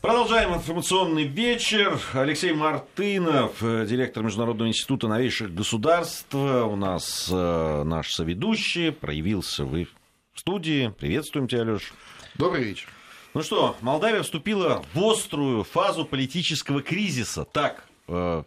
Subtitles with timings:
[0.00, 2.00] Продолжаем информационный вечер.
[2.14, 6.34] Алексей Мартынов, э, директор Международного института новейших государств.
[6.34, 8.92] У нас э, наш соведущий.
[8.92, 9.88] Проявился вы
[10.32, 10.88] в студии.
[10.98, 11.92] Приветствуем тебя, Алеш.
[12.36, 12.88] Добрый вечер.
[13.34, 17.44] Ну что, Молдавия вступила в острую фазу политического кризиса.
[17.44, 18.42] Так, э,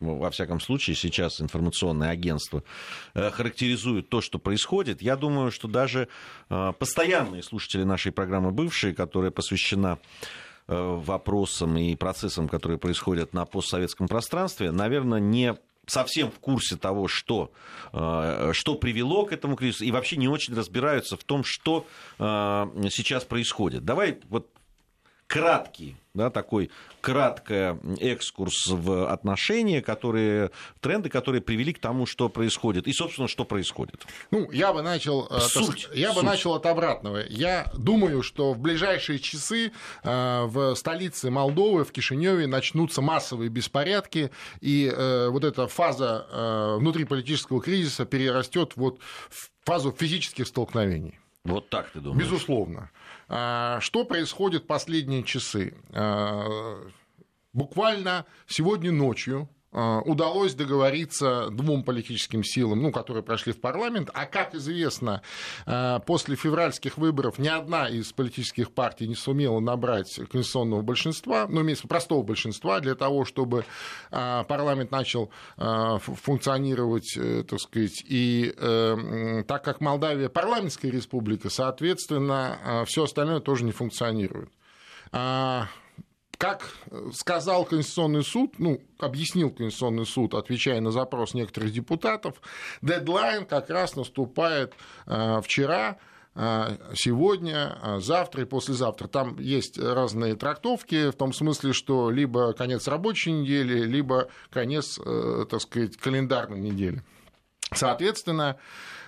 [0.00, 2.64] во всяком случае, сейчас информационное агентство
[3.14, 5.00] э, характеризует то, что происходит.
[5.00, 6.08] Я думаю, что даже
[6.50, 9.98] э, постоянные слушатели нашей программы «Бывшие», которая посвящена
[10.68, 15.54] вопросам и процессам, которые происходят на постсоветском пространстве, наверное, не
[15.86, 17.52] совсем в курсе того, что,
[17.92, 21.86] э, что привело к этому кризису, и вообще не очень разбираются в том, что
[22.18, 23.84] э, сейчас происходит.
[23.84, 24.50] Давай вот
[25.26, 32.86] краткий, да, такой краткий экскурс в отношения, которые, тренды, которые привели к тому, что происходит,
[32.86, 34.06] и, собственно, что происходит.
[34.30, 36.16] Ну, я бы начал, э, суть, я суть.
[36.16, 37.22] бы начал от обратного.
[37.28, 39.72] Я думаю, что в ближайшие часы
[40.02, 47.60] э, в столице Молдовы, в Кишиневе, начнутся массовые беспорядки, и э, вот эта фаза внутриполитического
[47.60, 51.18] кризиса перерастет вот в фазу физических столкновений.
[51.44, 52.24] Вот так ты думаешь?
[52.24, 52.90] Безусловно.
[53.28, 55.74] А, что происходит последние часы?
[55.92, 56.80] А,
[57.52, 64.10] буквально сегодня ночью удалось договориться двум политическим силам, ну, которые прошли в парламент.
[64.14, 65.22] А как известно,
[65.66, 71.60] а, после февральских выборов ни одна из политических партий не сумела набрать конституционного большинства, ну,
[71.62, 73.64] имеется простого большинства, для того, чтобы
[74.10, 82.84] а, парламент начал функционировать, э, так сказать, и э, так как Молдавия парламентская республика, соответственно,
[82.86, 84.50] все остальное тоже не функционирует
[86.38, 86.70] как
[87.12, 92.40] сказал Конституционный суд, ну, объяснил Конституционный суд, отвечая на запрос некоторых депутатов,
[92.82, 94.74] дедлайн как раз наступает
[95.06, 95.98] э, вчера,
[96.34, 99.08] э, сегодня, э, завтра и послезавтра.
[99.08, 105.00] Там есть разные трактовки, в том смысле, что либо конец рабочей недели, либо конец,
[105.50, 107.02] так сказать, календарной недели.
[107.72, 108.58] Соответственно,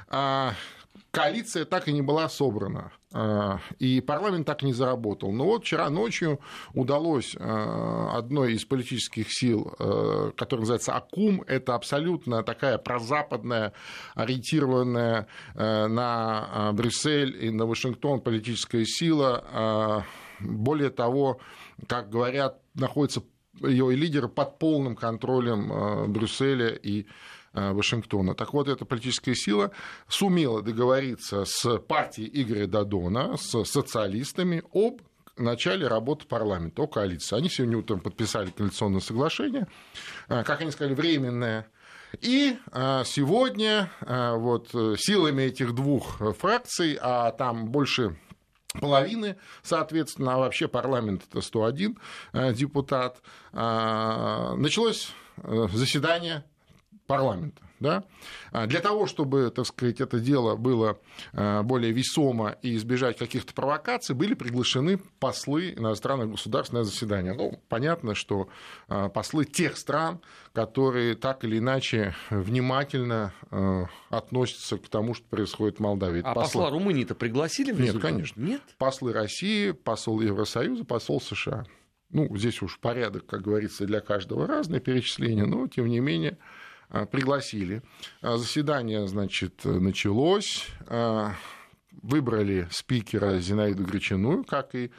[0.09, 2.91] коалиция так и не была собрана,
[3.79, 5.33] и парламент так не заработал.
[5.33, 6.41] Но вот вчера ночью
[6.75, 13.73] удалось а, одной из политических сил, а, которая называется АКУМ, это абсолютно такая прозападная,
[14.15, 20.05] ориентированная на Брюссель и на Вашингтон политическая сила,
[20.41, 21.41] более того,
[21.87, 23.23] как говорят, находится
[23.63, 27.07] ее лидеры под полным контролем Брюсселя и
[27.73, 28.35] Вашингтона.
[28.35, 29.71] Так вот, эта политическая сила
[30.09, 35.01] сумела договориться с партией Игоря Дадона, с социалистами об
[35.37, 37.37] начале работы парламента, о коалиции.
[37.37, 39.67] Они сегодня утром подписали коалиционное соглашение,
[40.29, 41.69] э, как они сказали, временное.
[42.21, 48.17] И э, сегодня вот, силами этих двух фракций, а там больше
[48.81, 51.99] половины, соответственно, а вообще парламент это 101
[52.55, 53.21] депутат,
[53.53, 56.45] началось заседание
[57.09, 57.63] парламента.
[57.81, 58.05] Да?
[58.53, 60.99] А для того, чтобы, так сказать, это дело было
[61.33, 67.35] а, более весомо и избежать каких-то провокаций, были приглашены послы иностранных государств на заседание.
[67.35, 68.49] Ну, понятно, что
[68.89, 70.21] а, послы тех стран,
[70.53, 73.33] которые так или иначе внимательно
[74.11, 76.21] относятся к тому, что происходит в Молдавии.
[76.21, 78.41] А посла, посла Румынии-то пригласили в Нет, конечно.
[78.41, 78.63] Нет?
[78.77, 81.65] Послы России, посол Евросоюза, посол США.
[82.11, 86.39] Ну, здесь уж порядок, как говорится, для каждого разное перечисление, но, тем не менее,
[87.11, 87.83] пригласили.
[88.23, 90.67] А, заседание, значит, началось.
[90.87, 91.35] А,
[92.03, 94.91] выбрали спикера Зинаиду Гречаную, как и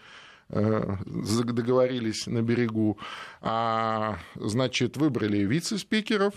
[0.49, 2.97] договорились на берегу.
[3.39, 6.33] Значит, выбрали вице-спикеров.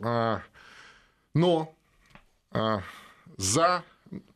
[0.00, 1.74] Но
[3.36, 3.84] за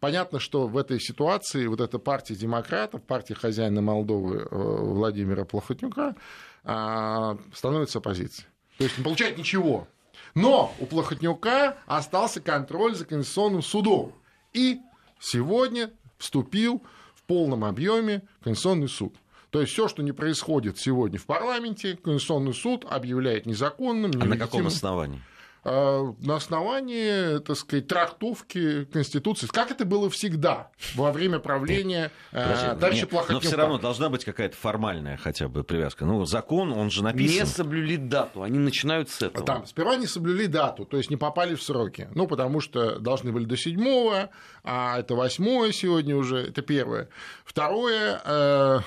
[0.01, 6.15] Понятно, что в этой ситуации вот эта партия демократов, партия хозяина Молдовы э, Владимира Плохотнюка
[6.63, 8.47] становится оппозицией.
[8.79, 9.89] То есть не получает ничего.
[10.35, 14.13] Но у Плохотнюка остался контроль за Конституционным судом.
[14.53, 14.81] И
[15.21, 16.83] сегодня вступил
[17.15, 19.15] в полном объеме Конституционный суд.
[19.51, 24.13] То есть все, что не происходит сегодня в парламенте, Конституционный суд объявляет незаконным.
[24.21, 25.21] А на каком основании?
[25.65, 32.75] А, на основании, так сказать, трактовки Конституции, как это было всегда во время правления а,
[32.75, 33.33] дальше плохо.
[33.33, 36.05] Но все равно должна быть какая-то формальная хотя бы привязка.
[36.05, 37.37] Ну, закон, он же написан.
[37.37, 39.47] Не соблюли дату, они начинают с этого.
[39.47, 42.09] Там, сперва не соблюли дату, то есть не попали в сроки.
[42.15, 44.31] Ну, потому что должны были до седьмого,
[44.65, 47.09] а это восьмое сегодня уже, это первое.
[47.45, 48.81] Второе, э,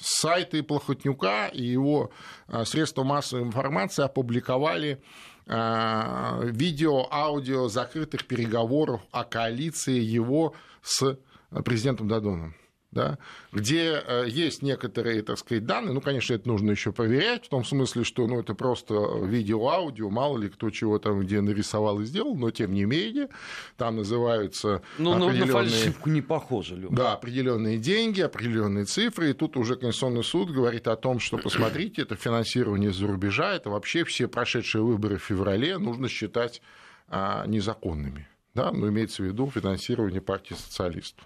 [0.00, 2.12] сайты Плохотнюка и его
[2.48, 5.00] э, средства массовой информации опубликовали
[5.46, 11.18] видео, аудио закрытых переговоров о коалиции его с
[11.64, 12.56] президентом Дадоном.
[12.92, 13.18] Да,
[13.52, 17.64] где э, есть некоторые, так сказать, данные, ну, конечно, это нужно еще проверять, в том
[17.64, 18.94] смысле, что ну, это просто
[19.24, 23.28] видео, аудио, мало ли кто чего там где нарисовал и сделал, но тем не менее,
[23.76, 25.52] там называются Ну, на- на определенные...
[25.52, 26.94] фальшивку не похоже, Лёва.
[26.94, 29.30] Да, определенные деньги, определенные цифры.
[29.30, 33.68] И тут уже Конституционный суд говорит о том, что, посмотрите, это финансирование за рубежа, это
[33.70, 36.62] вообще все прошедшие выборы в феврале нужно считать
[37.08, 38.28] а, незаконными.
[38.54, 41.24] Да, ну, имеется в виду финансирование партии социалистов.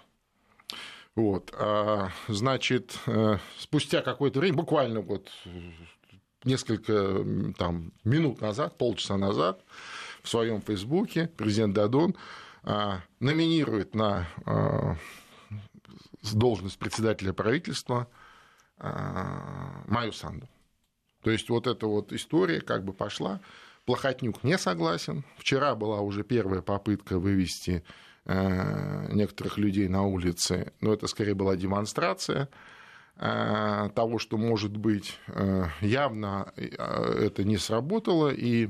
[1.15, 5.29] Вот, а, значит, э, спустя какое-то время, буквально вот
[6.43, 9.61] несколько м, там, минут назад, полчаса назад,
[10.23, 12.15] в своем фейсбуке президент Дадон
[12.63, 14.95] а, номинирует на а,
[16.33, 18.07] должность председателя правительства
[18.77, 20.47] а, Майю Санду.
[21.23, 23.41] То есть вот эта вот история как бы пошла.
[23.85, 25.23] Плохотнюк не согласен.
[25.37, 31.55] Вчера была уже первая попытка вывести э, некоторых людей на улицы, но это скорее была
[31.55, 32.49] демонстрация
[33.17, 35.17] э, того, что может быть.
[35.27, 38.69] Э, Явно э, это не сработало, и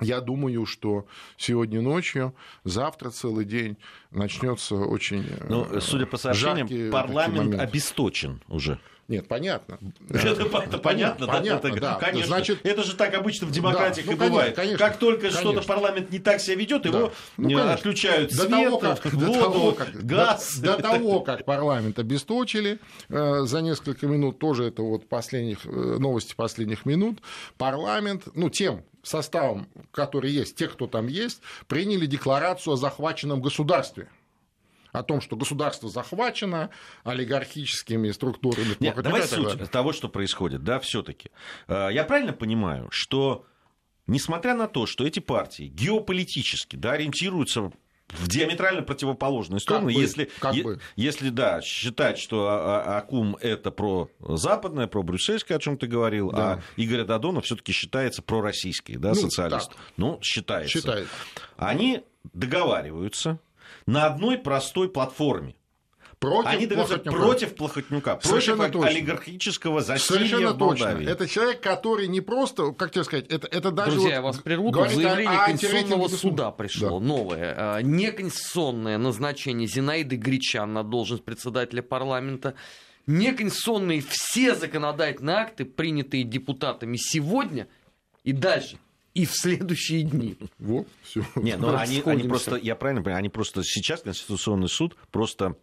[0.00, 2.34] я думаю, что сегодня ночью,
[2.64, 3.76] завтра целый день
[4.10, 8.78] начнется очень э, Ну, судя по сообщениям, парламент обесточен уже.
[9.08, 9.78] Нет, понятно.
[10.10, 11.94] Это это понятно, да, понятно, это- да.
[11.94, 12.26] Конечно.
[12.26, 14.54] Значит, это же так обычно в демократиях Да, и ну, конечно, бывает.
[14.56, 16.88] конечно, как только что-то парламент не так себя ведет, Да.
[16.90, 17.72] его Ну, конечно.
[17.72, 20.58] отключают До свет, того, как, до, воду, того, как, газ.
[20.58, 22.78] до, до того, как парламент обесточили
[23.08, 27.20] э, за несколько минут, тоже это вот последних, э, новости последних минут,
[27.56, 34.08] парламент, ну, тем составом, который есть, те, кто там есть, приняли декларацию о захваченном государстве.
[34.92, 36.70] О том, что государство захвачено
[37.04, 38.76] олигархическими структурами.
[38.80, 39.66] Нет, давай суть далее.
[39.66, 41.30] того, что происходит, да, все-таки.
[41.68, 43.44] Я правильно понимаю, что
[44.06, 47.70] несмотря на то, что эти партии геополитически да, ориентируются
[48.08, 50.80] в диаметрально противоположные стороны, бы, если, как е- бы.
[50.96, 52.48] если да, считать, что
[52.96, 56.52] Акум это про западное, про брюссельское, о чем ты говорил, Да.
[56.54, 59.68] а Игорь Дадонов все-таки считается пророссийский, да, Ну, социалист.
[59.68, 59.78] так.
[59.98, 60.72] Ну, считается.
[60.78, 61.06] Считает.
[61.58, 62.02] Они
[62.32, 63.40] договариваются
[63.88, 65.54] на одной простой платформе.
[66.18, 67.16] Против Они Плохотнюка.
[67.16, 68.88] против Плохотнюка, против Совершенно точно.
[68.88, 70.86] олигархического засилья Совершенно в точно.
[70.86, 71.08] Молдавии.
[71.08, 73.92] Это человек, который не просто, как тебе сказать, это, это даже...
[73.92, 74.70] Друзья, я вот вас прерву.
[74.72, 77.06] Говорит заявление о Конституционного суда пришло, Да.
[77.06, 77.54] новое.
[77.56, 82.54] А, Неконституционное назначение Зинаиды Гречан на должность председателя парламента.
[83.06, 87.68] Неконституционные все законодательные акты, принятые депутатами сегодня
[88.24, 88.76] и дальше,
[89.14, 90.36] и в следующие дни.
[90.58, 91.24] Вот, все.
[91.36, 95.56] Не, ну они, они просто, я правильно понимаю, они просто сейчас Конституционный суд просто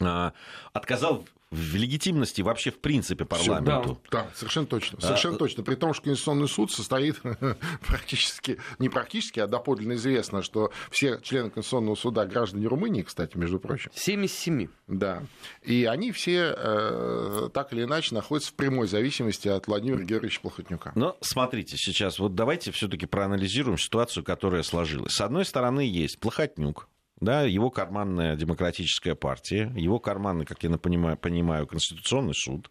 [0.00, 0.32] а,
[0.72, 4.00] отказал в легитимности вообще в принципе парламенту.
[4.10, 5.00] Да, совершенно точно.
[5.00, 5.62] Совершенно точно.
[5.62, 7.20] При том, что Конституционный суд состоит
[7.86, 13.60] практически, не практически, а доподлинно известно, что все члены Конституционного суда граждане Румынии, кстати, между
[13.60, 13.90] прочим.
[13.94, 14.68] 7 из 7.
[14.88, 15.22] Да.
[15.62, 20.92] И они все э, так или иначе находятся в прямой зависимости от Владимира Георгиевича Плохотнюка.
[20.94, 25.12] Но смотрите, сейчас вот давайте все-таки проанализируем ситуацию, которая сложилась.
[25.12, 26.88] С одной стороны, есть Плохотнюк,
[27.22, 32.70] да, его карманная демократическая партия, его карманный, как я понимаю, понимаю Конституционный суд,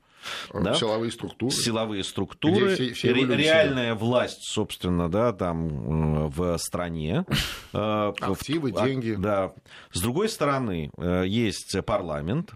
[0.54, 1.52] да, Силовые структуры.
[1.52, 7.26] силовые структуры, все- все ре- реальная власть, собственно, да, там э, в стране.
[7.74, 9.16] Э, Активы, а- деньги.
[9.18, 9.54] Да.
[9.94, 12.52] С другой стороны, э, есть парламент,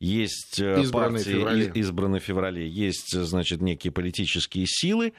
[0.00, 1.72] есть э, Избранный в партии, феврале.
[1.76, 5.12] избранные в феврале, есть, э, значит, некие политические силы,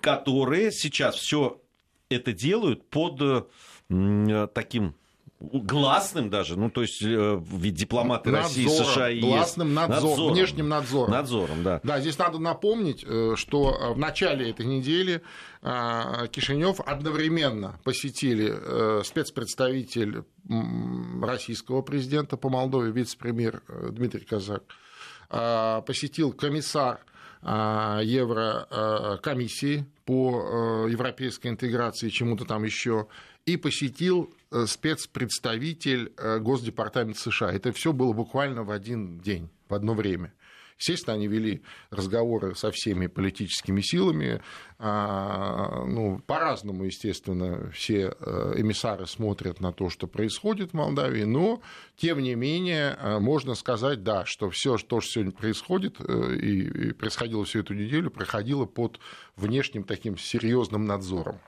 [0.00, 1.60] которые сейчас все
[2.08, 3.42] это делают под э, э,
[3.88, 4.94] таким
[5.38, 9.74] гласным даже, ну то есть э, ведь дипломаты России, Надзором, США и гласным ЕС.
[9.74, 11.10] надзором, внешним надзором.
[11.10, 11.80] Надзором, да.
[11.82, 15.20] Да, здесь надо напомнить, э, что э, в начале этой недели
[15.62, 20.24] э, Кишинев одновременно посетили э, спецпредставитель
[21.22, 24.62] российского президента по Молдове, вице-премьер э, Дмитрий Казак,
[25.28, 33.08] э, посетил комиссар э, Еврокомиссии по э, европейской интеграции, чему-то там еще,
[33.44, 37.52] и посетил э, спецпредставитель э, Госдепартамента США.
[37.52, 40.32] Это все было буквально в один день, в одно время.
[40.78, 44.42] Естественно, они вели разговоры со всеми политическими силами.
[44.78, 51.62] А, Ну, по-разному, естественно, все э, эмиссары смотрят на то, что происходит в Молдавии, но,
[51.96, 57.44] тем не менее, э, можно сказать, да, что все, что сегодня происходит э, и происходило
[57.46, 59.00] всю эту неделю, проходило под
[59.36, 61.38] внешним таким серьезным надзором.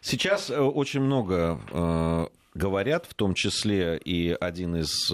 [0.00, 5.12] Сейчас очень много говорят, в том числе и один из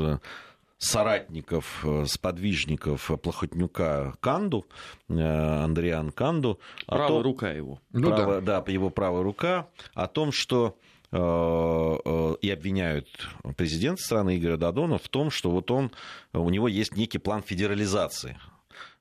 [0.79, 4.67] соратников, э, сподвижников Плохотнюка Канду,
[5.09, 7.81] э, Андриан Канду, Правая том- рука его.
[7.93, 8.63] Ну право- да.
[8.69, 10.77] его правая рука, о том, что
[11.13, 13.07] и обвиняют
[13.57, 15.93] президента страны Игоря Дадона в том, что вот он,
[16.33, 18.37] у него есть некий план федерализации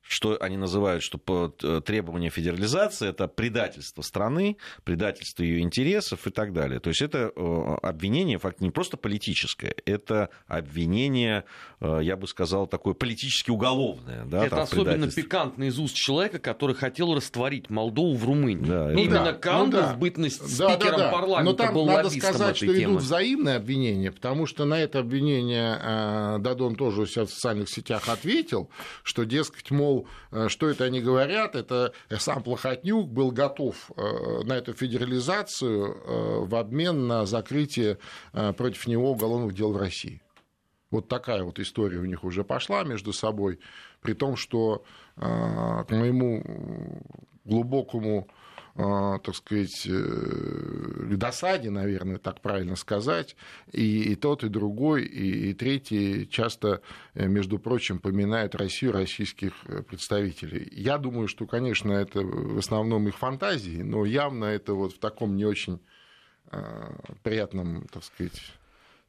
[0.08, 6.52] что они называют, что э, требованию федерализации это предательство страны, предательство ее интересов и так
[6.52, 6.80] далее.
[6.80, 11.44] То есть это э, обвинение факт не просто политическое, это обвинение,
[11.80, 14.24] э, я бы сказал, такое политически уголовное.
[14.26, 18.64] Да, это особенно пикантно из уст человека, который хотел растворить Молдову в Румынии.
[18.64, 19.94] Да, Именно да, Кандов ну, да.
[19.94, 21.12] бытность да, спикером да, да.
[21.12, 22.82] парламента Но там был надо сказать, что темы.
[22.82, 28.08] идут взаимные обвинения, потому что на это обвинение Дадон тоже у себя в социальных сетях
[28.08, 28.70] ответил,
[29.02, 29.95] что, дескать, мол,
[30.30, 36.38] э, что это они говорят, это сам Плохотнюк был готов э, на эту федерализацию э,
[36.44, 37.98] в обмен на закрытие
[38.32, 40.22] против него уголовных дел в России.
[40.90, 43.58] Вот такая вот история у них уже пошла между собой,
[44.02, 44.84] при том, что
[45.16, 47.02] к моему
[47.44, 48.28] глубокому
[48.76, 53.34] так сказать, э, досаде, наверное, так правильно сказать,
[53.72, 56.82] и, и тот, и другой, и, и третий часто,
[57.14, 60.68] э, между прочим, поминают Россию, российских э, представителей.
[60.72, 65.36] Я думаю, что, конечно, это в основном их фантазии, но явно это вот в таком
[65.36, 65.80] не очень
[67.24, 68.40] приятном, так сказать,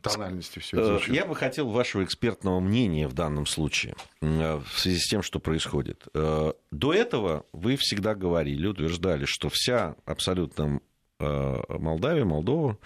[0.02, 1.14] тональности все это звучит.
[1.14, 5.40] Я бы хотел вашего экспертного мнения в данном случае э, в связи с тем, что
[5.40, 6.08] происходит.
[6.14, 10.82] Э, до этого вы всегда говорили, утверждали, что вся абсолютно
[11.20, 12.78] э, Молдавия, Молдова,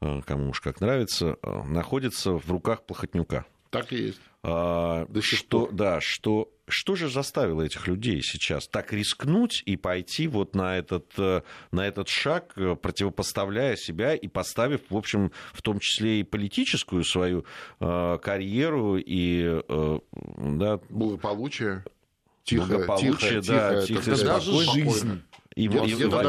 [0.00, 3.46] кому уж как нравится, находится в руках Плохотнюка.
[3.70, 4.20] Так и есть.
[4.46, 10.54] А, что, да, что, что же заставило этих людей сейчас так рискнуть и пойти вот
[10.54, 11.40] на этот, э,
[11.72, 17.04] на этот шаг, э, противопоставляя себя и поставив, в общем, в том числе и политическую
[17.04, 17.46] свою
[17.80, 19.98] э, карьеру и э,
[20.36, 21.82] да, благополучие,
[22.42, 25.22] тихо, благополучие, тихо, да, тихо, тихо, даже жизнь.
[25.56, 25.68] И, и, и,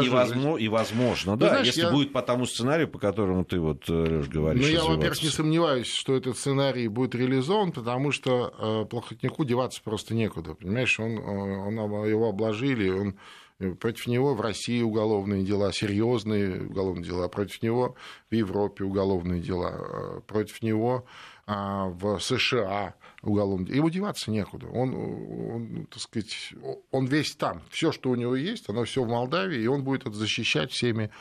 [0.10, 1.92] возможно, и возможно, да, знаешь, если я...
[1.92, 4.62] будет по тому сценарию, по которому ты вот, Леш, говоришь.
[4.62, 9.82] Ну, я, во-первых, не сомневаюсь, что этот сценарий будет реализован, потому что э, Плохотнику деваться
[9.84, 11.76] просто некуда, понимаешь, он, э, он,
[12.08, 13.16] его обложили, он
[13.58, 17.28] э, Против него в России уголовные дела, серьезные уголовные дела.
[17.28, 17.96] Против него
[18.30, 19.74] в Европе уголовные дела.
[19.76, 21.06] Э, против него
[21.48, 22.96] а, в США
[23.28, 24.68] уголовным Ему деваться некуда.
[24.68, 26.54] Он, он, так сказать,
[26.92, 27.62] он весь там.
[27.70, 31.12] Все, что у него есть, оно все в Молдавии, и он будет это защищать всеми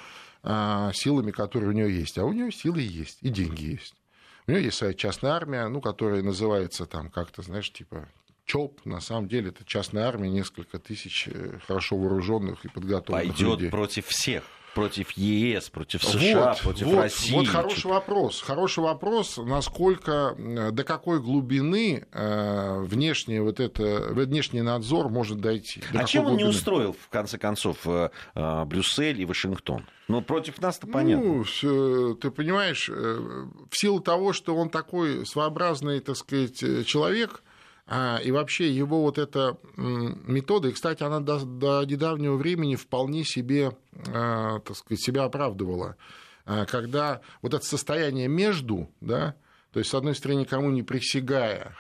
[0.42, 2.18] а, силами, которые у него есть.
[2.18, 3.94] А у него силы есть, и деньги есть.
[4.46, 8.08] У него есть своя частная армия, ну, которая называется там как-то, знаешь, типа
[8.44, 13.58] ЧОП, на самом деле, это частная армия, несколько тысяч э, хорошо вооруженных и подготовленных Пойдет
[13.58, 13.70] людей.
[13.70, 17.34] против всех против ЕС, против США, вот, против вот, России.
[17.34, 18.42] Вот хороший вопрос.
[18.42, 20.34] Хороший вопрос, насколько,
[20.72, 25.82] до какой глубины э, внешний, вот это, внешний надзор может дойти.
[25.92, 26.48] До а чем он глубины?
[26.48, 29.86] не устроил, в конце концов, э, э, Брюссель и Вашингтон?
[30.08, 31.44] Ну, против нас-то понятно.
[31.62, 37.53] Ну, ты понимаешь, в силу того, что он такой своеобразный, так сказать, человек, а,
[37.86, 43.76] и вообще его вот эта метода, и, кстати, она до, до недавнего времени вполне себе,
[44.08, 45.96] а, так сказать, себя оправдывала.
[46.46, 49.34] А, когда вот это состояние между, да,
[49.72, 51.76] то есть, с одной стороны, никому не присягая,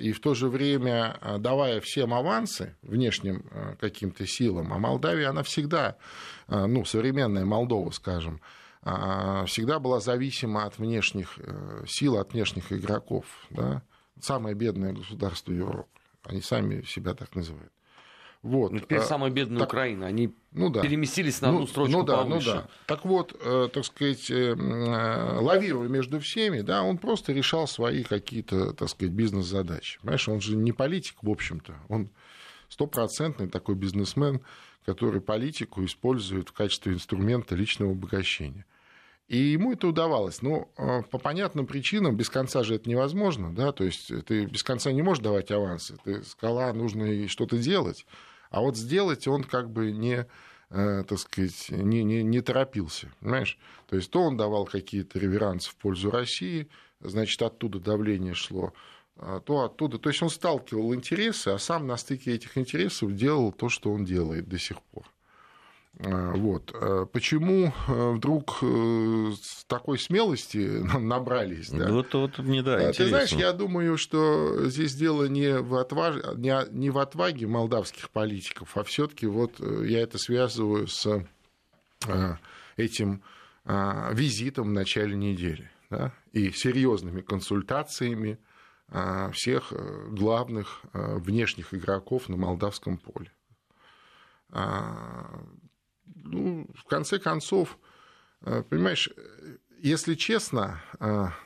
[0.00, 3.44] и в то же время давая всем авансы внешним
[3.80, 5.96] каким-то силам, а Молдавия, она всегда,
[6.48, 8.40] ну, современная Молдова, скажем,
[8.82, 13.82] всегда была зависима от внешних э, сил, от внешних игроков, да,
[14.20, 15.88] самое бедное государство Европы.
[16.22, 17.72] Они сами себя так называют.
[18.44, 18.72] Вот.
[18.72, 20.06] Ну, теперь а, самая бедная так, Украина.
[20.06, 20.82] Они ну, да.
[20.82, 22.48] переместились на одну ну, строчку ну, да, повыше.
[22.48, 22.68] Ну, да.
[22.86, 28.02] Так вот, э, так сказать, э, э, лавируя между всеми, да, он просто решал свои
[28.02, 29.98] какие-то, так сказать, бизнес-задачи.
[30.00, 31.74] Понимаешь, он же не политик, в общем-то.
[31.88, 32.10] Он
[32.68, 34.42] стопроцентный такой бизнесмен,
[34.84, 38.66] который политику использует в качестве инструмента личного обогащения.
[39.28, 40.42] И ему это удавалось.
[40.42, 44.62] Но а, по понятным причинам, без конца же это невозможно, да, то есть ты без
[44.62, 45.96] конца не можешь давать авансы.
[46.04, 48.06] Ты сказала, нужно что-то делать.
[48.50, 50.26] А вот сделать он как бы не,
[50.70, 53.58] э, так сказать, не, не, не торопился, понимаешь?
[53.88, 56.68] То есть то он давал какие-то реверансы в пользу России,
[57.00, 58.74] значит, оттуда давление шло,
[59.16, 59.98] а то оттуда.
[59.98, 64.04] То есть он сталкивал интересы, а сам на стыке этих интересов делал то, что он
[64.04, 65.10] делает до сих пор.
[66.00, 66.72] А, вот.
[66.74, 70.58] А почему э, вдруг э, с такой смелости
[70.98, 71.70] набрались?
[71.70, 71.90] Да?
[71.90, 73.04] Вот, вот не да, интересно.
[73.04, 76.16] Ты знаешь, я думаю, что здесь дело не в, отваж...
[76.36, 81.24] не в отваге молдавских политиков, а все таки вот э, я это связываю с
[82.76, 83.22] этим
[83.64, 86.12] визитом в начале недели да?
[86.32, 88.36] и серьезными консультациями
[89.32, 89.72] всех
[90.10, 93.32] главных внешних игроков на молдавском поле
[96.06, 97.78] ну, в конце концов,
[98.40, 99.10] понимаешь,
[99.78, 100.82] если честно,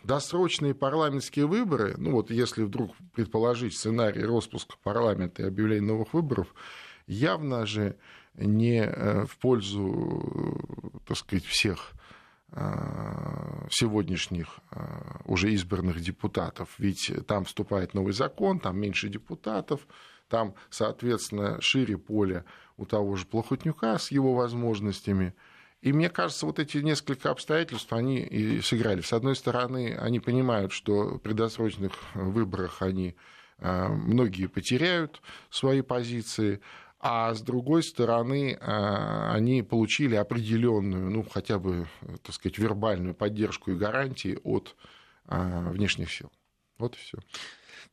[0.05, 6.55] досрочные парламентские выборы, ну вот если вдруг предположить сценарий распуска парламента и объявления новых выборов,
[7.07, 7.97] явно же
[8.35, 8.87] не
[9.27, 11.93] в пользу, так сказать, всех
[13.71, 14.61] сегодняшних
[15.25, 16.71] уже избранных депутатов.
[16.79, 19.87] Ведь там вступает новый закон, там меньше депутатов,
[20.29, 22.45] там, соответственно, шире поле
[22.77, 25.35] у того же Плохотнюка с его возможностями.
[25.81, 29.01] И мне кажется, вот эти несколько обстоятельств, они и сыграли.
[29.01, 33.15] С одной стороны, они понимают, что при досрочных выборах они
[33.59, 36.61] многие потеряют свои позиции,
[37.01, 41.87] а с другой стороны, они получили определенную, ну, хотя бы,
[42.25, 44.75] так сказать, вербальную поддержку и гарантии от
[45.27, 46.33] внешних сил.
[46.77, 47.19] Вот и все.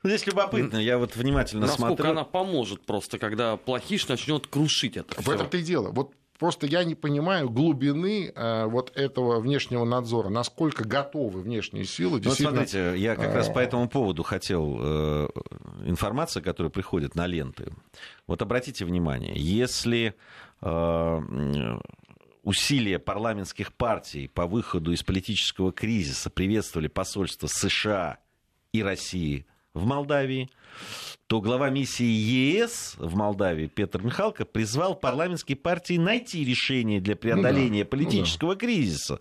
[0.05, 2.12] Ну, здесь любопытно, я вот внимательно Насколько смотрю.
[2.12, 5.19] она поможет просто, когда плохиш начнет крушить это.
[5.19, 5.89] В этом-то и дело.
[5.89, 12.21] Вот Просто я не понимаю глубины э, вот этого внешнего надзора, насколько готовы внешние силы.
[12.21, 15.27] Ну, смотрите, я как раз по этому поводу хотел э,
[15.85, 17.71] информация, которая приходит на ленты.
[18.27, 20.13] Вот обратите внимание, если
[20.62, 21.79] э,
[22.43, 28.17] усилия парламентских партий по выходу из политического кризиса приветствовали посольство США
[28.74, 29.45] и России
[29.75, 30.50] в Молдавии,
[31.27, 37.79] то глава миссии ЕС в Молдавии Петр Михалко призвал парламентские партии найти решение для преодоления
[37.79, 38.60] ну да, политического ну да.
[38.60, 39.20] кризиса.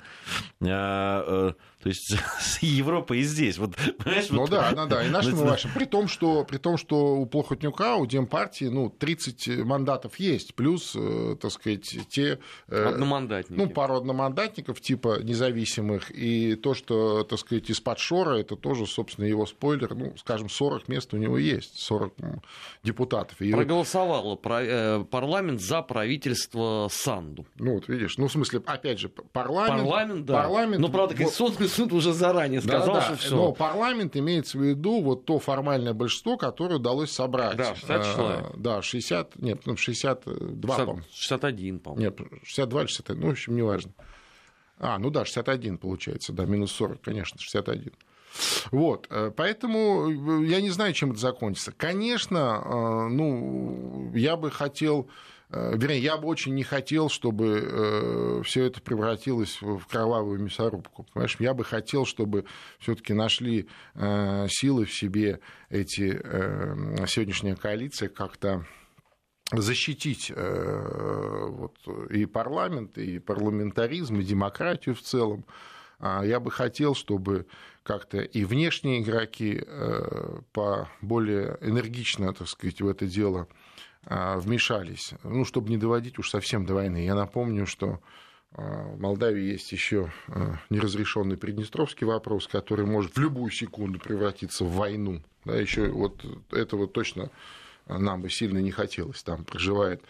[0.60, 1.52] А, э,
[1.84, 2.14] то есть
[2.62, 3.58] Европа и здесь.
[3.58, 4.50] Вот, понимаешь, ну вот...
[4.50, 5.70] да, да, да, и нашим, и вашим.
[5.74, 10.94] При том, что, при том, что у Плохотнюка, у Демпартии, ну, 30 мандатов есть, плюс,
[10.96, 12.38] э, так сказать, те...
[12.68, 13.58] Э, одномандатники.
[13.58, 19.26] Ну, пару одномандатников, типа независимых, и то, что, так сказать, из-под шора, это тоже, собственно,
[19.26, 22.14] его спойлер, ну, скажем, 40 мест у него есть, 40
[22.82, 23.40] депутатов.
[23.40, 27.46] И Проголосовал э, парламент за правительство Санду.
[27.56, 29.82] Ну, вот видишь, ну, в смысле, опять же, парламент...
[29.82, 30.42] Парламент, да.
[30.42, 33.36] Парламент, ну, правда, Конституционный суд уже заранее сказал, да, да, что все.
[33.36, 37.56] Но парламент имеется в виду вот то формальное большинство, которое удалось собрать.
[37.56, 38.56] Да, 60 а, человек.
[38.56, 42.02] Да, 60, нет, ну, 62, 60, по 61, по-моему.
[42.04, 43.92] Нет, 62 или 61, ну, в общем, неважно.
[44.78, 47.92] А, ну да, 61 получается, да, минус 40, конечно, 61.
[48.70, 51.72] Вот, э, поэтому э, я не знаю, чем это закончится.
[51.72, 55.08] Конечно, э, ну, я бы хотел
[55.50, 61.06] вернее, я бы очень не хотел, чтобы все это превратилось в кровавую мясорубку.
[61.12, 62.46] Понимаешь, я бы хотел, чтобы
[62.80, 66.18] все-таки нашли силы в себе эти
[67.06, 68.66] сегодняшняя коалиция как-то
[69.52, 71.76] защитить вот,
[72.10, 75.44] и парламент, и парламентаризм, и демократию в целом.
[76.00, 77.46] А я бы хотел, чтобы
[77.84, 79.62] как-то и внешние игроки
[80.52, 83.46] по более энергично, так сказать, в это дело
[84.06, 87.04] а, вмешались, ну, чтобы не доводить уж совсем до войны.
[87.04, 88.00] Я напомню, что
[88.52, 90.12] а, в Молдавии есть еще
[90.68, 95.22] неразрешенный приднестровский вопрос, который может в любую секунду превратиться в войну.
[95.44, 97.30] Да, еще вот этого точно
[97.86, 99.22] нам бы сильно не хотелось.
[99.22, 100.02] Там проживает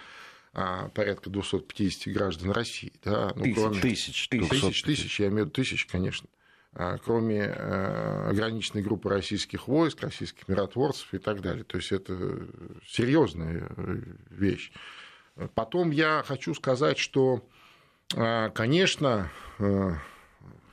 [0.53, 2.93] порядка 250 граждан России.
[3.03, 3.81] Да, ну, тысяч, кроме...
[3.81, 6.29] тысяч, тысяч, тысяч, тысяч, я имею в виду тысяч, конечно.
[6.77, 11.63] А, кроме э, ограниченной группы российских войск, российских миротворцев и так далее.
[11.63, 12.49] То есть это
[12.85, 13.97] серьезная э,
[14.31, 14.73] вещь.
[15.55, 17.47] Потом я хочу сказать, что,
[18.17, 19.31] э, конечно,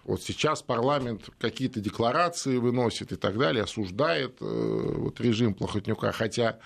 [0.04, 6.58] вот сейчас парламент какие-то декларации выносит и так далее, осуждает вот режим Плохотнюка, хотя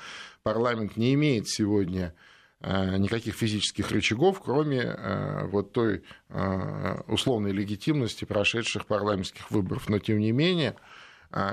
[0.43, 8.25] парламент не имеет сегодня Э, никаких физических рычагов, кроме э, вот той э, условной легитимности
[8.25, 9.89] прошедших парламентских выборов.
[9.89, 10.75] Но, тем не менее,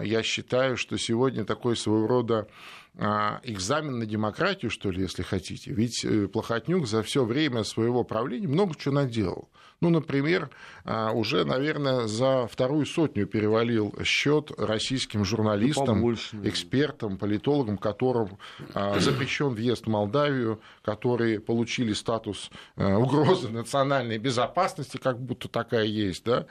[0.02, 2.46] я считаю, что сегодня такой своего рода
[2.94, 5.72] экзамен на демократию, что ли, если хотите.
[5.72, 9.48] Ведь Плохотнюк за все время своего правления много чего наделал.
[9.82, 10.48] Ну, например,
[10.84, 16.08] а, уже, наверное, за вторую сотню перевалил счет российским журналистам,
[16.44, 18.38] экспертам, политологам, которым
[18.74, 25.86] а, запрещен въезд в Молдавию, которые получили статус а, угрозы национальной безопасности, как будто такая
[25.86, 26.46] есть, да,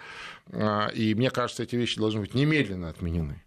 [0.94, 3.42] и мне кажется, эти вещи должны быть немедленно отменены.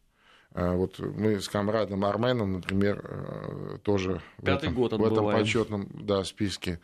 [0.54, 6.22] Вот мы с комрадом Арменом, например, тоже Пятый в этом, год в этом почетном да,
[6.22, 6.78] списке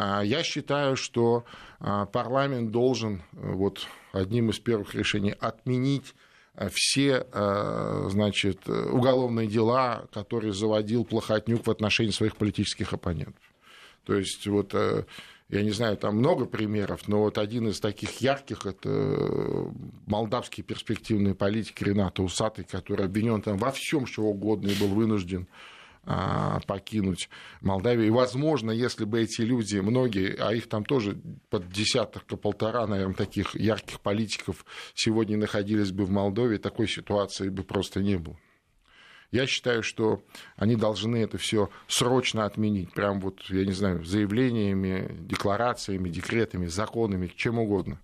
[0.00, 1.44] а, я считаю, что
[1.80, 6.14] а, парламент должен э, вот одним из первых решений отменить
[6.54, 13.42] э, все э, значит, уголовные дела, которые заводил Плохотнюк в отношении своих политических оппонентов.
[14.04, 14.72] То есть вот
[15.50, 19.72] я не знаю, там много примеров, но вот один из таких ярких это
[20.06, 25.48] молдавский перспективный политик Ренат Усатый, который обвинен там во всем, что угодно, и был вынужден
[26.04, 27.30] а, покинуть
[27.62, 28.06] Молдавию.
[28.06, 33.14] И, возможно, если бы эти люди, многие, а их там тоже под десяток, полтора, наверное,
[33.14, 38.38] таких ярких политиков сегодня находились бы в Молдове, такой ситуации бы просто не было.
[39.30, 40.22] Я считаю, что
[40.56, 47.30] они должны это все срочно отменить, прям вот, я не знаю, заявлениями, декларациями, декретами, законами,
[47.36, 48.00] чем угодно.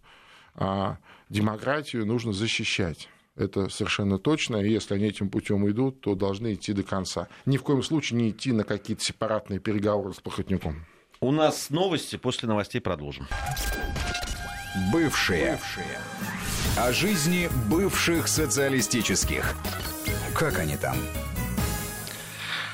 [0.55, 0.99] А
[1.31, 3.09] демократию нужно защищать.
[3.37, 4.59] Это совершенно точно.
[4.59, 7.29] И если они этим путем идут, то должны идти до конца.
[7.47, 10.87] Ни в коем случае не идти на какие-то сепаратные переговоры с Плохотнюком.
[11.21, 13.27] У нас новости, после новостей продолжим.
[14.93, 15.53] Бывшие.
[15.53, 15.99] Бывшие.
[16.77, 19.55] О жизни бывших социалистических.
[20.35, 20.97] Как они там?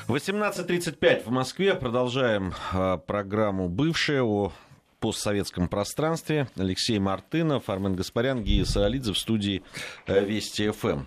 [0.07, 1.75] 18.35 в Москве.
[1.75, 4.51] Продолжаем э, программу «Бывшие» о
[4.99, 6.47] постсоветском пространстве.
[6.57, 9.61] Алексей Мартынов, Армен Гаспарян, Гия Саолидзе в студии
[10.07, 11.05] э, Вести ФМ.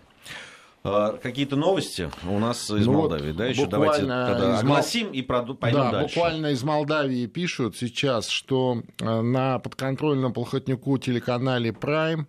[0.87, 5.23] А, какие-то новости у нас из ну Молдавии, вот да, еще давайте тогда огласим и
[5.23, 6.15] пойдем да, дальше.
[6.15, 12.27] буквально из Молдавии пишут сейчас, что э, на подконтрольном Полхотнюку телеканале Prime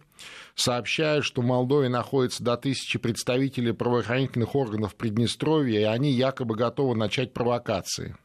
[0.55, 6.95] сообщают, что в Молдове находится до тысячи представителей правоохранительных органов Приднестровья, и они якобы готовы
[6.95, 8.15] начать провокации.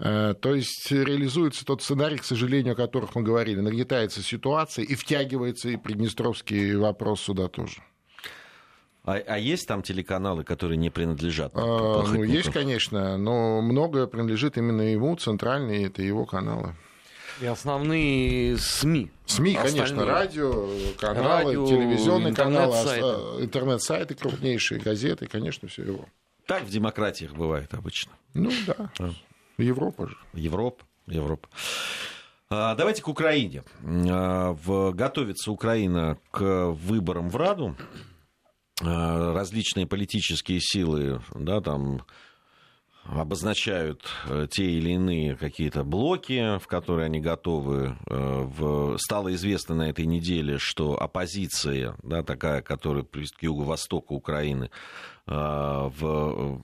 [0.00, 3.60] Э, то есть реализуется тот сценарий, к сожалению, о которых мы говорили.
[3.60, 7.76] Нагнетается ситуация и втягивается и приднестровский вопрос сюда тоже.
[9.06, 11.52] А, а есть там телеканалы, которые не принадлежат?
[11.54, 16.74] А, ну, есть, конечно, но многое принадлежит именно ему, центральные, это его каналы.
[17.40, 19.10] И основные СМИ.
[19.26, 19.80] СМИ, Остальные.
[19.80, 26.06] конечно, радио, каналы, радио, телевизионные каналы, а, интернет-сайты крупнейшие, газеты, конечно, все его.
[26.46, 28.12] Так в демократиях бывает обычно.
[28.34, 28.90] Ну да.
[29.58, 30.16] Европа же.
[30.32, 31.48] Европа, Европа.
[32.48, 33.62] А, давайте к Украине.
[33.84, 34.56] А,
[34.92, 37.76] готовится Украина к выборам в Раду.
[38.82, 42.02] А, различные политические силы, да, там
[43.04, 47.96] обозначают э, те или иные какие-то блоки, в которые они готовы.
[48.06, 48.98] Э, в...
[48.98, 54.70] Стало известно на этой неделе, что оппозиция, да, такая, которая к юго-востоку Украины,
[55.26, 56.60] э, в...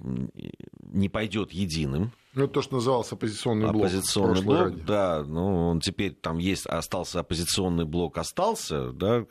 [0.83, 3.87] не пойдет единым ну, то, что назывался оппозиционный блок.
[3.87, 4.81] Оппозиционный блок, ради.
[4.81, 5.23] да.
[5.27, 9.25] Ну, он теперь там есть, остался оппозиционный блок, остался, да,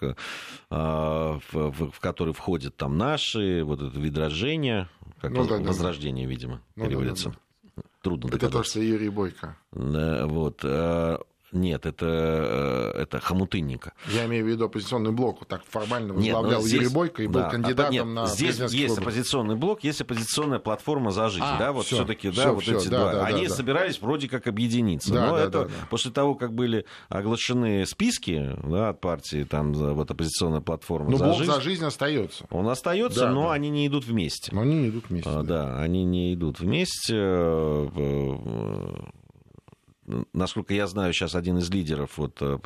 [0.70, 4.88] в, в, в который входят там наши, вот это видражение,
[5.20, 6.32] как ну, да, возрождение, да.
[6.32, 7.30] видимо, ну, переводится.
[7.30, 7.38] Да, да,
[7.78, 7.82] да.
[8.02, 9.58] Трудно Это то, что Юрий Бойко.
[9.72, 10.64] Вот.
[11.52, 12.06] А, нет, это,
[12.96, 13.94] э, это хомутынника.
[14.08, 15.46] Я имею в виду оппозиционный блок.
[15.46, 19.04] Так формально возглавлял Юрий Бойко и был да, кандидатом нет, на Здесь есть выбор.
[19.04, 21.44] оппозиционный блок, есть оппозиционная платформа «За жизнь».
[21.46, 23.12] А, да, вот все-таки, да, всё, вот всё, эти да, два.
[23.14, 24.06] Да, Они да, собирались да.
[24.06, 25.14] вроде как объединиться.
[25.14, 25.72] Да, но да, это да, да.
[25.90, 31.26] после того, как были оглашены списки да, от партии, там, вот оппозиционная платформа но «За
[31.26, 31.52] блок жизнь».
[31.52, 32.46] «За жизнь» остается.
[32.50, 33.54] Он остается, да, но да.
[33.54, 34.54] они не идут вместе.
[34.54, 35.30] Но они не идут вместе.
[35.30, 35.66] А, да.
[35.66, 37.14] да, они не идут вместе
[40.34, 42.58] насколько я знаю, сейчас один из лидеров вот, э,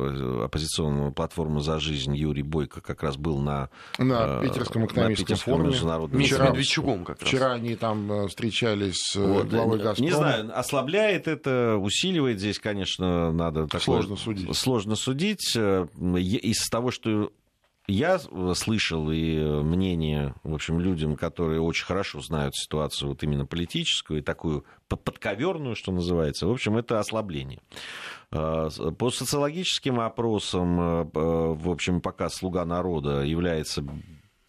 [0.43, 5.35] оппозиционного платформы «За жизнь» Юрий Бойко как раз был на, на э, Питерском экономическом на
[5.35, 5.69] Питерском форуме.
[5.69, 7.29] Международном вчера, Медведчуком как раз.
[7.29, 10.09] Вчера они там э, встречались с вот, главой «Газпрома».
[10.09, 13.65] Не знаю, ослабляет это, усиливает здесь, конечно, надо...
[13.65, 14.55] Такое, сложно судить.
[14.55, 15.55] Сложно судить.
[15.55, 17.31] Из того, что
[17.87, 24.19] я слышал и мнение, в общем, людям, которые очень хорошо знают ситуацию вот именно политическую
[24.19, 27.59] и такую подковерную, что называется, в общем, это ослабление.
[28.31, 33.83] А, по социологическим опросам, э, в общем, пока «Слуга народа» является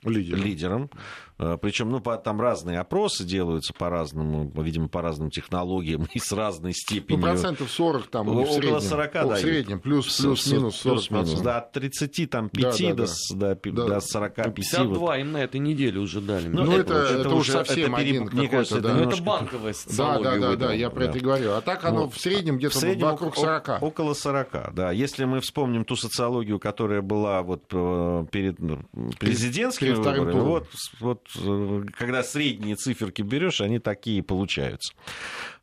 [0.03, 0.43] лидером.
[0.43, 0.91] лидером.
[1.39, 6.73] А, Причем, ну, там разные опросы делаются по-разному, видимо, по разным технологиям и с разной
[6.73, 7.21] степенью.
[7.21, 8.81] Ну, процентов 40 там, Около в среднем.
[8.81, 12.63] 40 О, В среднем, плюс, плюс, минус 40 плюс, минус, да, от 30 там, 5
[12.63, 13.55] да, да, до, да.
[13.55, 13.95] До, да.
[13.95, 14.55] до 45.
[14.55, 15.17] 52 вот.
[15.17, 16.49] им на этой неделе уже дали.
[16.49, 18.91] Ну, ну это, это, это уже совсем это один Мне кажется, да.
[18.91, 19.21] это, немножко...
[19.21, 20.31] это банковая социология.
[20.33, 21.11] Да, да, да, да, я про да.
[21.11, 21.53] это говорю.
[21.53, 22.15] А так оно вот.
[22.15, 23.83] в среднем где-то в среднем вокруг 40.
[23.83, 24.91] Около 40, да.
[24.91, 28.81] Если мы вспомним ту социологию, которая была вот э, перед ну,
[29.19, 30.69] президентскими перед выборами, вот,
[31.01, 34.95] вот э, когда средние циферки берешь, они такие получаются.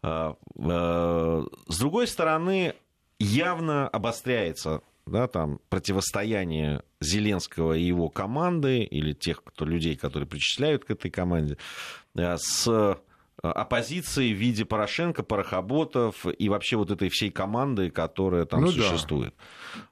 [0.01, 2.73] А, а, с другой стороны,
[3.19, 10.85] явно обостряется да, там, противостояние Зеленского и его команды, или тех кто, людей, которые причисляют
[10.85, 11.57] к этой команде,
[12.15, 12.99] а, с
[13.41, 19.35] оппозицией в виде Порошенко, Порохоботов и вообще вот этой всей команды, которая там ну, существует.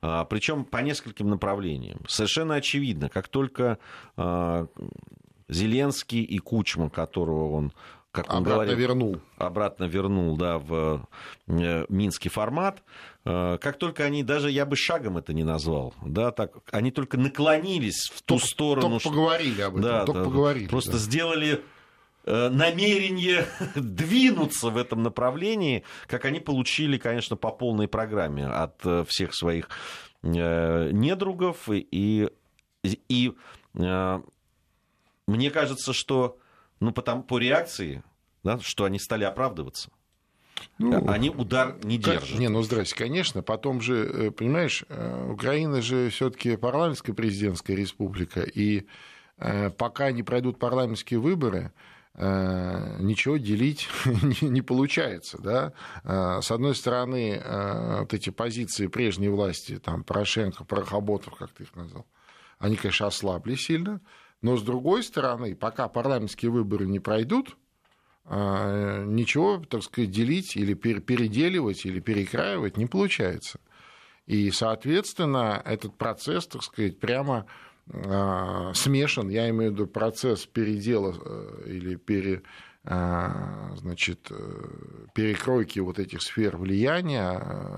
[0.01, 0.23] Да.
[0.25, 1.99] Причем по нескольким направлениям.
[2.07, 3.77] Совершенно очевидно, как только
[5.51, 7.73] Зеленский и Кучма, которого он
[8.11, 9.21] как он обратно говорил, вернул.
[9.37, 11.07] Обратно вернул, да, в
[11.47, 12.83] э, минский формат.
[13.23, 17.17] Э, как только они, даже я бы шагом это не назвал, да, так, они только
[17.17, 18.89] наклонились в ту только, сторону.
[18.89, 20.67] Только что, поговорили об этом, да, только да, поговорили.
[20.67, 20.97] Просто да.
[20.97, 21.63] сделали
[22.25, 29.33] э, намерение двинуться в этом направлении, как они получили, конечно, по полной программе от всех
[29.33, 29.69] своих
[30.21, 31.69] недругов.
[31.69, 32.29] И,
[32.83, 33.33] и
[35.31, 36.37] мне кажется, что
[36.79, 38.03] ну, потому, по реакции,
[38.43, 39.89] да, что они стали оправдываться.
[40.77, 42.37] Ну, они удар не держат.
[42.37, 43.41] Не, ну здрасте, конечно.
[43.41, 48.87] Потом же, э, понимаешь, э, Украина же все-таки парламентская президентская республика, и
[49.37, 51.71] э, пока не пройдут парламентские выборы,
[52.13, 53.87] ничего делить
[54.41, 55.37] не получается.
[55.41, 55.71] Да?
[56.41, 57.41] С одной стороны,
[58.01, 62.05] вот эти позиции прежней власти, там, Порошенко, Порохоботов, как ты их назвал,
[62.59, 64.01] они, конечно, ослабли сильно,
[64.41, 67.57] но с другой стороны, пока парламентские выборы не пройдут,
[68.25, 73.59] а, ничего, так сказать, делить или переделивать, или перекраивать не получается.
[74.25, 77.45] И, соответственно, этот процесс, так сказать, прямо
[77.89, 82.43] а, смешан, я имею в виду процесс передела э, или пере,
[82.83, 87.31] а, значит, э, перекройки вот этих сфер влияния,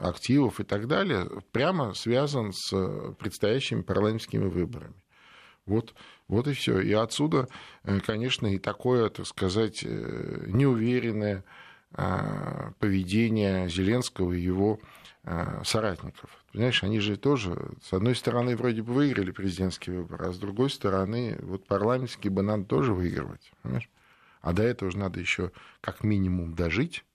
[0.04, 2.70] активов и так далее, прямо связан с
[3.18, 4.94] предстоящими парламентскими выборами.
[5.66, 5.94] Вот
[6.28, 6.80] вот и все.
[6.80, 7.48] И отсюда,
[7.84, 11.44] э, конечно, и такое, так сказать, э, неуверенное
[11.96, 14.80] а, поведение Зеленского и его
[15.24, 16.44] а, соратников.
[16.52, 20.72] Понимаешь, они же тоже, с одной стороны, вроде бы выиграли президентские выборы, а с другой
[20.72, 23.52] стороны, вот парламентские бы надо тоже выигрывать.
[23.62, 23.90] Понимаешь?
[24.42, 27.06] А до этого же надо еще как минимум дожить.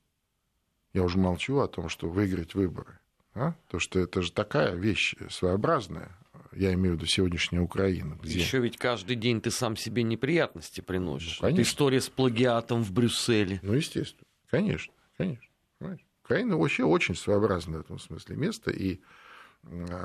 [0.92, 3.00] Я уже молчу о том, что выиграть выборы.
[3.34, 3.54] А?
[3.68, 6.16] То, что это же такая вещь своеобразная
[6.52, 8.18] я имею в виду сегодняшняя Украина.
[8.22, 8.38] Где...
[8.38, 11.40] Еще ведь каждый день ты сам себе неприятности приносишь.
[11.40, 13.60] Ну, история с плагиатом в Брюсселе.
[13.62, 14.24] Ну, естественно.
[14.50, 15.44] Конечно, конечно.
[15.78, 16.06] Понимаешь?
[16.24, 19.00] Украина вообще очень своеобразное в этом смысле место, и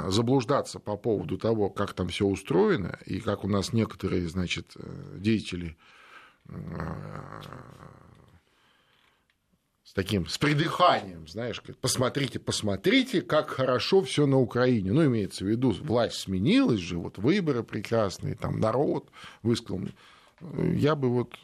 [0.08, 5.18] заблуждаться по поводу того, как там все устроено, и как у нас некоторые, значит, э,
[5.18, 5.78] деятели
[9.94, 14.92] с таким, с придыханием, знаешь, посмотрите, посмотрите, как хорошо все на Украине.
[14.92, 19.10] Ну, имеется в виду, власть сменилась же, вот выборы прекрасные, там народ
[19.44, 19.82] высказал
[20.58, 21.38] я бы вот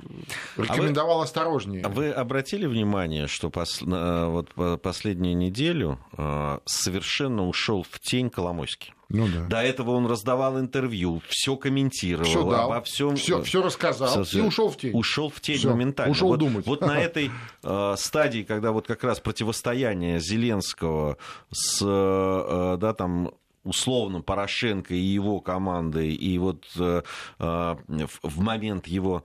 [0.58, 1.88] рекомендовал а вы, осторожнее.
[1.88, 4.50] Вы обратили внимание, что пос, вот
[4.82, 8.94] последнюю неделю э, совершенно ушел в тень Коломойский?
[9.10, 9.46] Ну, да.
[9.46, 13.16] До этого он раздавал интервью, все комментировал, все дал, обо всем.
[13.16, 14.92] Все, все рассказал все, и ушел в тень.
[14.94, 16.12] Ушел в тень всё, моментально.
[16.12, 16.66] Ушел вот, думать.
[16.68, 17.32] Вот на этой
[17.64, 21.18] э, стадии, когда вот как раз противостояние Зеленского
[21.52, 23.32] с э, да, там,
[23.64, 27.02] условно Порошенко и его командой, и вот э,
[27.40, 27.76] э,
[28.24, 29.24] в момент его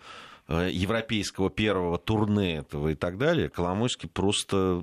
[0.48, 4.82] э, европейского первого турне этого и так далее, Коломойский просто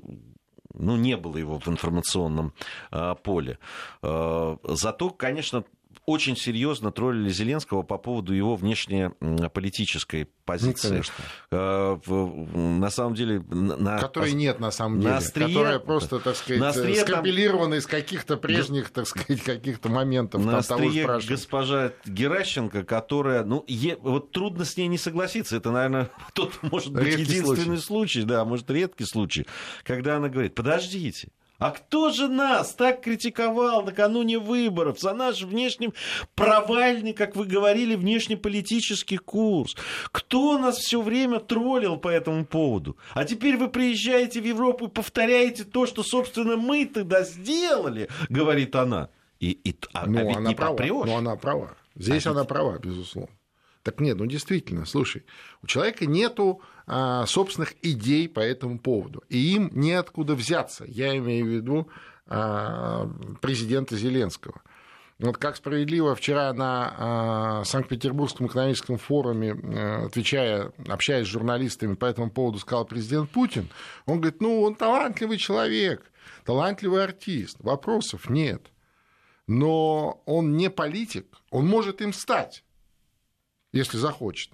[0.73, 2.53] ну, не было его в информационном
[2.91, 3.57] э, поле.
[4.01, 5.63] Э, зато, конечно,
[6.05, 11.03] очень серьезно троллили Зеленского по поводу его внешнеполитической позиции.
[11.51, 12.79] Ну, конечно.
[12.79, 13.43] На самом деле...
[13.49, 15.11] На, которой нет, на самом деле.
[15.11, 19.89] На острие, которая просто, так сказать, на острие, скомпилирована из каких-то прежних, так сказать, каких-то
[19.89, 20.43] моментов.
[20.43, 23.43] На там, острие того госпожа Геращенко, которая...
[23.43, 25.55] Ну, е, вот трудно с ней не согласиться.
[25.55, 28.21] Это, наверное, тот, может быть, редкий единственный случай.
[28.21, 29.45] случай, да, может, редкий случай,
[29.83, 31.29] когда она говорит, подождите,
[31.61, 35.93] а кто же нас так критиковал накануне выборов за наш внешний
[36.33, 39.75] провальный, как вы говорили, внешнеполитический курс?
[40.11, 42.97] Кто нас все время троллил по этому поводу?
[43.13, 48.75] А теперь вы приезжаете в Европу и повторяете то, что, собственно, мы тогда сделали, говорит
[48.75, 49.09] она.
[49.39, 50.71] И, и, а, ну, а ведь она не права.
[50.71, 51.05] попрешь.
[51.05, 51.75] Ну, она права.
[51.93, 52.49] Здесь а она ведь...
[52.49, 53.35] права, безусловно.
[53.83, 55.25] Так нет, ну действительно, слушай,
[55.63, 60.85] у человека нету а, собственных идей по этому поводу, и им неоткуда взяться.
[60.87, 61.87] Я имею в виду
[62.27, 63.09] а,
[63.41, 64.61] президента Зеленского.
[65.17, 72.05] Вот как справедливо вчера на а, Санкт-Петербургском экономическом форуме, а, отвечая, общаясь с журналистами по
[72.05, 73.67] этому поводу, сказал президент Путин,
[74.05, 76.11] он говорит, ну, он талантливый человек,
[76.45, 78.67] талантливый артист, вопросов нет.
[79.47, 82.63] Но он не политик, он может им стать
[83.71, 84.51] если захочет.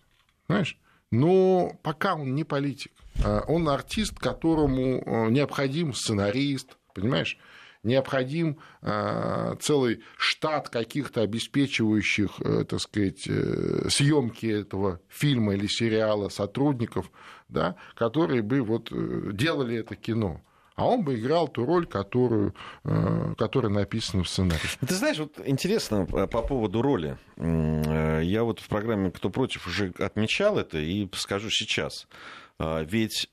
[0.47, 0.77] Знаешь?
[1.11, 2.91] Но пока он не политик.
[3.23, 7.37] А он артист, которому э, необходим сценарист, понимаешь?
[7.83, 13.21] необходим э, целый штат каких-то обеспечивающих, э, так сказать,
[13.89, 17.09] съемки этого фильма или сериала сотрудников,
[17.47, 20.41] да, которые бы вот делали это кино
[20.77, 22.53] а он бы играл ту роль, которую,
[22.85, 24.61] э, которая написана в сценарии.
[24.87, 27.17] Ты знаешь, вот интересно э, по поводу роли.
[27.35, 32.07] Э, я вот в программе «Кто против» уже отмечал это и скажу сейчас.
[32.59, 33.29] Ведь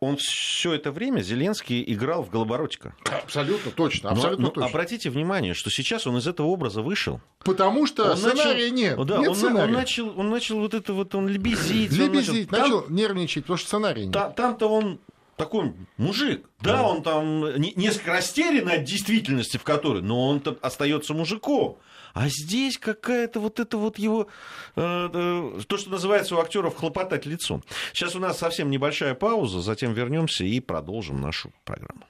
[0.00, 2.94] он все это время, Зеленский, играл в Голобородько.
[3.04, 4.68] Абсолютно точно, абсолютно но, точно.
[4.68, 7.20] обратите внимание, что сейчас он из этого образа вышел.
[7.44, 9.06] Потому что он сценария начал, нет.
[9.06, 9.64] Да, нет он, сценария.
[9.64, 11.92] он, начал, он начал вот это вот, он лебезить.
[11.92, 14.12] Лебезить, он начал, начал нервничать, потому что сценария нет.
[14.12, 14.98] Там, там-то он
[15.36, 16.46] такой мужик.
[16.60, 21.78] Да, он там несколько растерян от действительности, в которой, но он-то остается мужиком.
[22.14, 24.28] А здесь какая-то вот это вот его,
[24.76, 27.64] э, э, то, что называется у актеров хлопотать лицом.
[27.92, 32.06] Сейчас у нас совсем небольшая пауза, затем вернемся и продолжим нашу программу.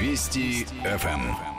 [0.00, 1.57] Вести ФМ.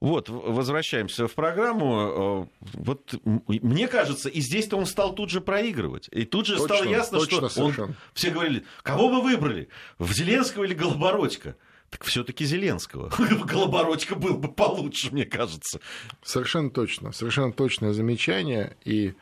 [0.00, 2.48] Вот, возвращаемся в программу.
[2.60, 6.08] Э, вот мне кажется, и здесь-то он стал тут же проигрывать.
[6.12, 10.12] И тут же точно, стало ясно, точно, что он, все говорили, кого вы выбрали, в
[10.12, 11.56] Зеленского или Голобородько?
[11.90, 13.10] Так все-таки Зеленского.
[13.46, 15.80] Голобородько был бы получше, мне кажется.
[16.22, 17.12] Совершенно точно.
[17.12, 18.76] Совершенно точное замечание.
[18.84, 19.14] И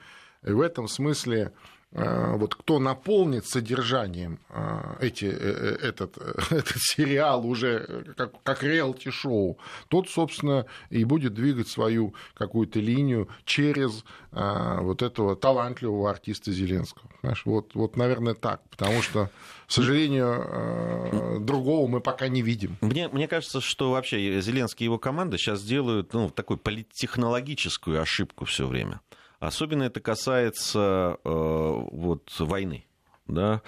[0.43, 1.53] в этом смысле
[1.93, 4.39] вот кто наполнит содержанием
[5.01, 6.17] эти, этот,
[6.51, 14.05] этот сериал уже как, как реалити-шоу, тот, собственно, и будет двигать свою какую-то линию через
[14.31, 17.11] вот этого талантливого артиста Зеленского.
[17.21, 19.31] Знаешь, вот, вот, наверное, так, потому что,
[19.67, 22.77] к сожалению, другого мы пока не видим.
[22.81, 28.45] Мне, мне кажется, что вообще Зеленский и его команда сейчас делают ну, такую политтехнологическую ошибку
[28.45, 29.01] все время.
[29.43, 32.87] Особенно это касается э, вот, войны.
[33.27, 33.61] Да?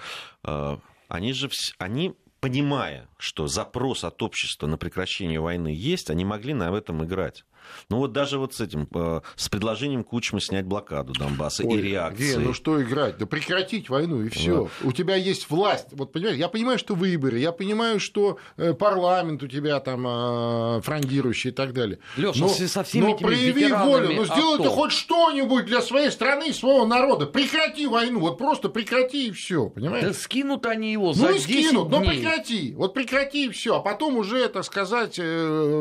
[0.45, 0.77] Э,
[1.09, 6.73] они же они, понимая, что запрос от общества на прекращение войны есть, они могли на
[6.73, 7.43] этом играть.
[7.89, 11.81] Ну вот даже вот с этим, э, с предложением Кучмы снять блокаду Донбасса Ой, и
[11.81, 12.33] реакции.
[12.33, 13.17] Ген, ну что играть?
[13.17, 14.63] Да прекратить войну и все.
[14.81, 14.87] Да.
[14.87, 15.87] У тебя есть власть.
[15.91, 20.81] Вот понимаешь, я понимаю, что выборы, я понимаю, что э, парламент у тебя там э,
[20.81, 21.99] фрондирующий и так далее.
[22.17, 24.69] Леша, но, со всеми но этими прояви волю, ну сделай ты АТО.
[24.69, 27.25] хоть что-нибудь для своей страны и своего народа.
[27.25, 30.05] Прекрати войну, вот просто прекрати и все, понимаешь?
[30.05, 32.09] Да скинут они его за ну и 10 скинут, но дней.
[32.09, 35.19] прекрати, вот прекрати и все, а потом уже, так сказать,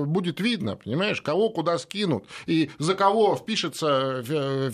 [0.07, 4.23] будет видно, понимаешь, кого куда скинут и за кого впишется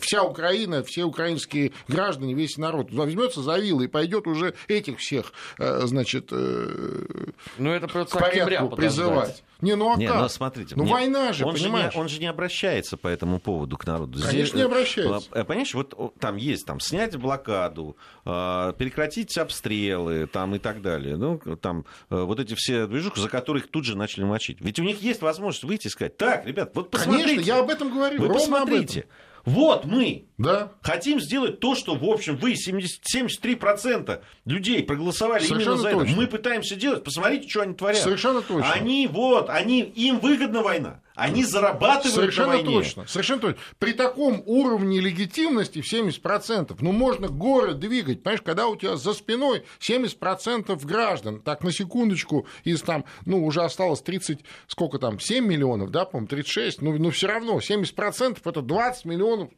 [0.00, 2.92] вся Украина, все украинские граждане, весь народ.
[2.92, 7.26] Возьмется за вилы и пойдет уже этих всех, э, значит, э,
[7.58, 9.42] ну, это к порядку призывать.
[9.60, 10.20] Не, ну а не, как?
[10.20, 11.92] Ну, смотрите, ну мне, война же, он понимаешь?
[11.92, 14.18] Же не, он же не обращается по этому поводу к народу.
[14.22, 15.28] Конечно, не обращается.
[15.32, 21.16] э, Понимаешь, вот там есть там снять блокаду, э, прекратить обстрелы там, и так далее.
[21.16, 24.58] Ну, там э, вот эти все движухи, за которых тут же начали мочить.
[24.60, 27.28] Ведь у них есть возможность выйти и сказать, так, ребят, вот посмотрите.
[27.28, 28.20] Конечно, я об этом говорю.
[28.20, 29.00] Вы посмотрите.
[29.00, 29.10] Об этом.
[29.44, 30.72] Вот мы да.
[30.82, 36.10] хотим сделать то, что, в общем, вы 70, 73% людей проголосовали Совершенно именно за точно.
[36.10, 36.20] это.
[36.20, 37.04] Мы пытаемся делать.
[37.04, 38.00] Посмотрите, что они творят.
[38.00, 38.72] Совершенно точно.
[38.72, 41.00] Они, вот, они, им выгодна война.
[41.20, 42.78] Они зарабатывают Совершенно на войне.
[42.78, 43.06] точно.
[43.06, 43.60] Совершенно точно.
[43.78, 48.22] При таком уровне легитимности в 70%, ну, можно горы двигать.
[48.22, 53.62] Понимаешь, когда у тебя за спиной 70% граждан, так, на секундочку, из там, ну, уже
[53.62, 58.62] осталось 30, сколько там, 7 миллионов, да, по-моему, 36, ну, но все равно 70% это
[58.62, 59.50] 20 миллионов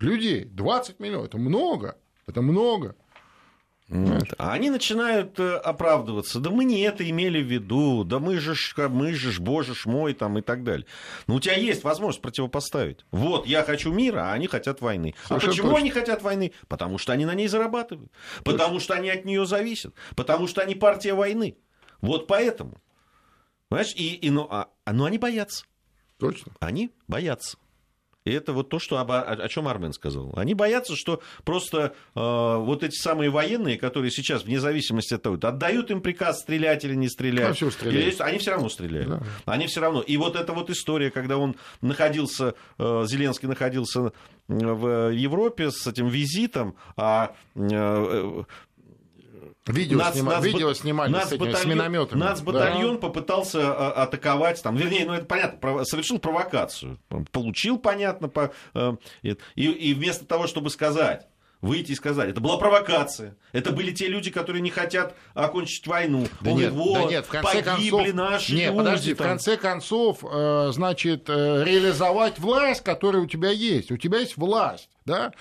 [0.00, 0.44] людей.
[0.44, 1.98] 20 миллионов, это много.
[2.26, 2.96] Это много.
[3.88, 4.34] Вот.
[4.38, 6.40] А они начинают э, оправдываться.
[6.40, 8.02] Да мы не это имели в виду.
[8.02, 8.54] Да мы же,
[8.88, 10.86] мы же, ж, боже ж мой, там и так далее.
[11.28, 13.06] Но у тебя есть возможность противопоставить.
[13.12, 15.14] Вот, я хочу мира, а они хотят войны.
[15.24, 15.78] а Совершенно почему точно.
[15.78, 16.52] они хотят войны?
[16.66, 18.10] Потому что они на ней зарабатывают.
[18.42, 19.94] Потому что они от нее зависят.
[20.16, 21.56] Потому что они партия войны.
[22.00, 22.80] Вот поэтому.
[23.68, 23.94] Понимаешь?
[23.94, 25.64] И, и, ну, а, а- ну, они боятся.
[26.18, 26.52] Точно.
[26.58, 27.56] Они боятся.
[28.26, 30.32] И это вот то, что, о, о чем Армен сказал.
[30.36, 35.36] Они боятся, что просто э, вот эти самые военные, которые сейчас, вне зависимости от того,
[35.40, 38.14] отдают им приказ стрелять или не стрелять, всё стреляют.
[38.14, 39.08] или- они все равно стреляют.
[39.08, 39.22] Да.
[39.46, 40.00] Они все равно.
[40.02, 44.12] И вот эта вот история, когда он находился, э, Зеленский находился
[44.48, 48.42] в Европе с этим визитом, а э,
[49.66, 52.20] Видео, Нац- снима- нацбат- видео снимали с, этими, с минометами.
[52.20, 56.98] Нацбатальон попытался а, атаковать, там, вернее, ну это понятно, прово- совершил провокацию.
[57.32, 61.26] Получил, понятно, по, э, и, и вместо того, чтобы сказать,
[61.60, 63.36] выйти и сказать, это была провокация.
[63.52, 66.26] Это были те люди, которые не хотят окончить войну.
[66.40, 68.76] Да Он нет, вот, да нет, в конце погибли концов, наши нет, люди.
[68.78, 69.26] подожди, в там».
[69.28, 73.90] конце концов, э, значит, э, реализовать власть, которая у тебя есть.
[73.90, 75.32] У тебя есть власть, да?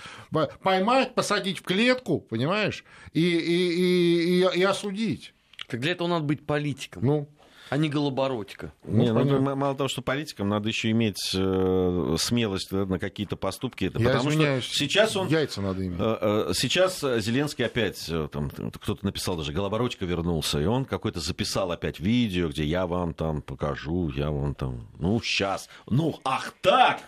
[0.63, 5.33] Поймать, посадить в клетку, понимаешь, и, и, и, и, и осудить.
[5.67, 7.29] Так для этого надо быть политиком, Ну,
[7.69, 8.73] а не голобородько.
[8.83, 13.35] Не, ну, м- мало того, что политикам, надо еще иметь э, смелость да, на какие-то
[13.35, 13.85] поступки.
[13.85, 15.99] Это я потому извиняюсь, что сейчас он яйца надо иметь.
[15.99, 21.19] Э, э, Сейчас Зеленский опять, э, там, кто-то написал даже, Голобородько вернулся, и он какой-то
[21.19, 26.53] записал опять видео, где я вам там покажу, я вам там, ну, сейчас, ну, ах
[26.61, 27.01] так,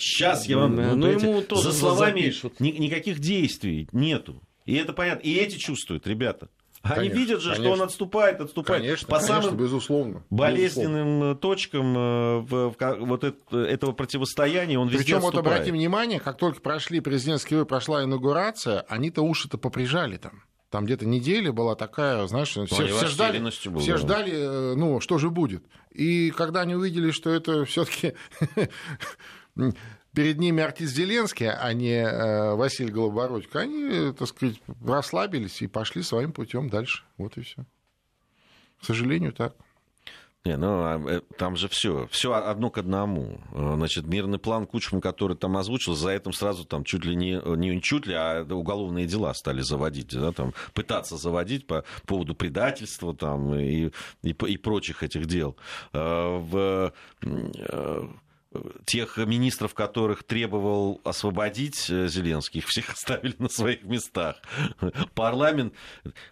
[0.00, 0.76] Сейчас я вам...
[0.76, 2.60] Да, ну, ну, понимаете, ему тоже за словами запишут.
[2.60, 4.40] ни- никаких действий нету.
[4.64, 5.26] И это понятно.
[5.26, 6.48] И эти чувствуют, ребята.
[6.82, 7.72] Они Конечно, видят же, что конечно.
[7.72, 8.82] он отступает, отступает.
[8.82, 10.12] Конечно, по конечно, самым безусловно.
[10.12, 10.22] безусловно.
[10.30, 16.20] болезненным э, точкам э, в- вот это- этого противостояния он везде Причем вот обратим внимание,
[16.20, 20.44] как только прошли президентские выборы, прошла инаугурация, они-то уши-то поприжали там.
[20.70, 23.50] Там где-то неделя была такая, знаешь, все, и все ждали, было,
[23.80, 23.98] все да.
[23.98, 25.64] ждали, э, ну, что же будет.
[25.90, 28.12] И когда они увидели, что это все-таки
[30.18, 36.02] перед ними артист Зеленский, а не э, Василий Голобородько, они, так сказать, расслабились и пошли
[36.02, 37.04] своим путем дальше.
[37.16, 37.64] Вот и все.
[38.80, 39.54] К сожалению, так.
[40.44, 43.40] Не, ну а, э, там же все, все одно к одному.
[43.52, 47.40] Э, Значит, мирный план Кучма, который там озвучил, за этим сразу там чуть ли не,
[47.56, 53.14] не чуть ли, а уголовные дела стали заводить, да, там, пытаться заводить по поводу предательства
[53.14, 53.90] там, и,
[54.22, 55.56] и, и прочих этих дел.
[55.92, 56.92] В,
[58.86, 64.36] тех министров, которых требовал освободить э, Зеленский, их всех оставили на своих местах.
[65.14, 65.74] Парламент...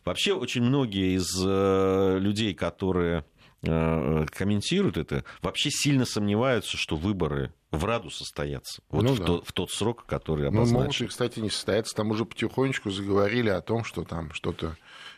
[0.05, 3.25] Вообще очень многие из э, людей, которые
[3.63, 8.81] э, комментируют это, вообще сильно сомневаются, что выборы в Раду состоятся.
[8.91, 9.25] Вот Ну в, да.
[9.27, 11.07] тот, в тот срок, который Ну, могут обозначен.
[11.07, 11.95] и, кстати, не состояться.
[11.95, 14.77] Там уже потихонечку заговорили о том, что там что-то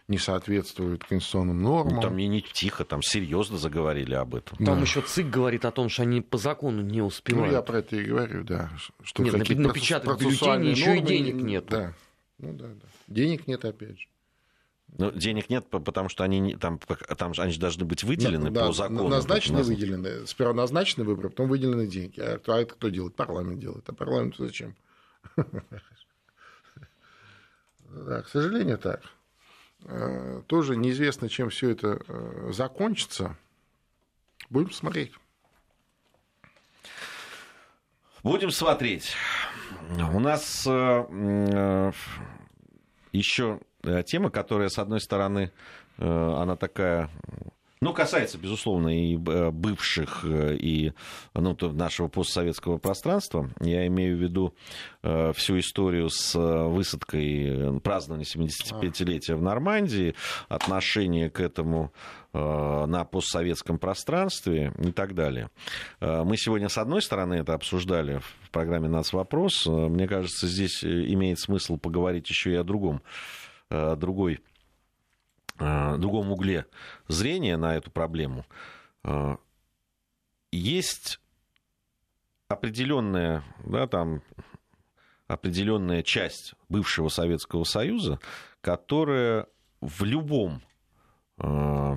[0.09, 1.97] не соответствует конституционным нормам.
[1.97, 4.57] Ну, там и не тихо, там серьезно заговорили об этом.
[4.59, 4.81] Там Да.
[4.81, 7.53] еще ЦИК говорит о том, что они по закону не Ну, успевают.
[7.53, 8.71] я про это и говорю, да.
[9.03, 11.67] Что Нет, напи- напечатать бюллетени, еще и денег нету.
[11.71, 11.95] Да.
[12.39, 12.87] Ну да, да.
[13.07, 14.07] Денег нет, опять же.
[14.97, 16.79] Ну, денег нет, по- потому что они там,
[17.19, 19.09] там же они же должны быть выделены Да, по закону.
[19.09, 20.27] Назначены, Наз- выделены.
[20.27, 22.19] Сперва назначены выборы, потом выделены деньги.
[22.21, 23.15] А, кто- а это кто делает?
[23.15, 23.87] Парламент делает.
[23.87, 24.75] А парламенту зачем?
[27.91, 29.03] Да, к сожалению, так.
[29.85, 33.37] Э, Тоже неизвестно, чем все это э, закончится.
[34.51, 35.13] Будем смотреть.
[38.23, 39.15] Будем смотреть.
[40.13, 41.93] У нас э,
[43.13, 43.61] еще
[44.07, 45.53] тема, которая, с одной стороны,
[45.97, 47.11] она такая,
[47.81, 50.93] ну, касается, безусловно, и э, бывших, э, и
[51.35, 53.51] ну, то нашего постсоветского пространства.
[53.61, 54.55] Я имею в виду
[55.03, 60.15] э, всю историю с высадкой празднования 75-летия в Нормандии,
[60.49, 61.93] отношение к этому
[62.35, 65.49] на постсоветском пространстве и так далее.
[66.01, 69.67] Мы сегодня, с одной стороны, это обсуждали в программе «Нацвопрос».
[69.67, 73.01] Э, Мне кажется, здесь имеет смысл поговорить еще и о другом,
[73.71, 74.41] другой
[75.59, 76.67] другом угле
[77.09, 78.47] зрения на эту проблему.
[79.05, 79.37] Э,
[80.53, 81.21] Есть
[82.49, 84.23] определенная, да, там,
[85.27, 88.19] определенная часть бывшего Советского Союза,
[88.61, 89.47] которая
[89.81, 90.63] в любом
[91.39, 91.97] э,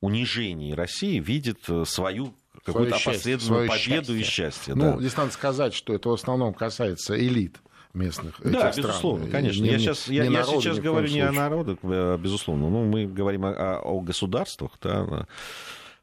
[0.00, 2.34] унижении России видит э, свою
[2.64, 4.24] какую-то опосредованную победу и счастье.
[4.24, 4.74] счастье.
[4.74, 4.98] Ну, да.
[5.00, 7.60] здесь надо сказать, что это в основном касается элит
[7.94, 8.86] местных Да, этих стран.
[8.88, 9.62] безусловно, И конечно.
[9.62, 12.68] не- я сейчас, не я, я сейчас говорю не о народах, э, безусловно.
[12.68, 14.72] Ну, мы говорим о, о- государствах.
[14.82, 15.26] Да.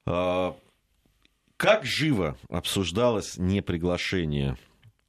[0.06, 0.56] А,
[1.58, 4.58] Как живо обсуждалось неприглашение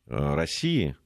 [0.07, 0.97] э, России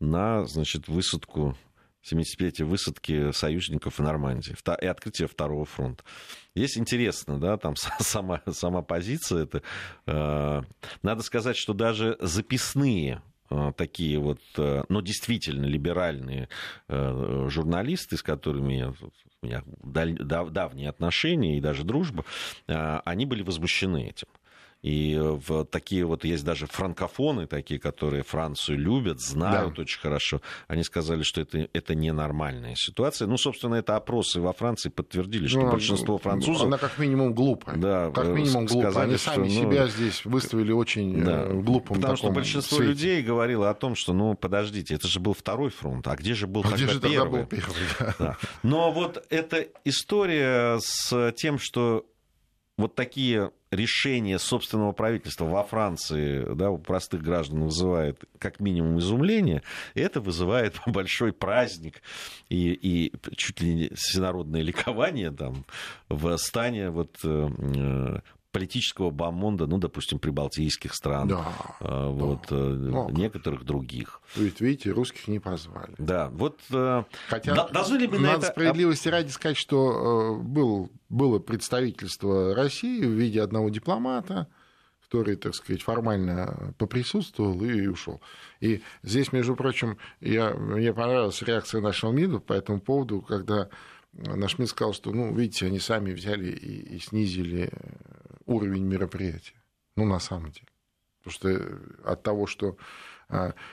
[0.00, 1.56] на значит, высадку
[2.02, 6.04] 75-летие высадки союзников в Нормандии и открытие второго фронта.
[6.54, 9.44] Есть интересно, да, там сама, сама позиция.
[9.44, 9.62] Это,
[10.06, 10.62] э,
[11.02, 13.20] надо сказать, что даже записные
[13.76, 16.48] такие вот, э, но действительно либеральные
[16.88, 18.94] э, журналисты, с которыми
[19.42, 22.24] у меня давние отношения и даже дружба,
[22.66, 24.28] э, они были возмущены этим.
[24.84, 29.82] И в такие вот есть даже франкофоны такие, которые Францию любят, знают Да.
[29.82, 30.42] очень хорошо.
[30.68, 33.26] Они сказали, что это, это ненормальная ситуация.
[33.26, 36.66] Ну, собственно, это опросы во Франции подтвердили, что Ну, большинство французов...
[36.66, 37.78] Она как минимум глупая.
[37.78, 38.90] Да, как э, минимум глупая.
[38.90, 41.44] сказали, Они что, сами ну, себя здесь выставили очень э, Да.
[41.46, 42.90] в глупом Потому что большинство свете.
[42.90, 46.46] людей говорило о том, что, ну, подождите, это же был второй фронт, а где же
[46.46, 47.40] был А тогда где же тогда первый?
[47.40, 47.74] был первый?
[47.98, 48.14] да?
[48.18, 48.36] Да.
[48.62, 52.04] Но вот эта история с тем, что
[52.76, 59.62] вот такие решения собственного правительства во Франции да, у простых граждан вызывает как минимум изумление,
[59.94, 62.02] это вызывает большой праздник
[62.48, 65.64] и, и чуть ли не всенародное ликование там,
[66.08, 68.20] в стане вот, э, э,
[68.54, 71.52] политического бомонда, ну, допустим, прибалтийских стран, Да.
[71.80, 74.20] э, вот, э, Ну, некоторых других.
[74.36, 75.92] Ведь, видите, русских не позвали.
[75.98, 78.46] Да, вот э, Хотя да- должны ли мы на это...
[78.46, 84.46] справедливости ради сказать, что был, было представительство России в виде одного дипломата,
[85.02, 88.20] который, так сказать, формально поприсутствовал и ушел.
[88.60, 93.68] И здесь, между прочим, я, мне понравилась реакция нашего МИДа по этому поводу, когда
[94.12, 97.70] наш МИД сказал, что, ну, видите, они сами взяли и, и снизили
[98.46, 99.62] уровень мероприятия.
[99.96, 100.68] Ну, на самом деле.
[101.22, 102.76] Потому что от того, что